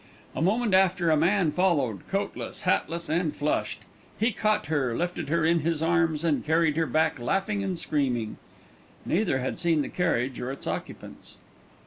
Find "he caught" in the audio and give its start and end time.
4.19-4.65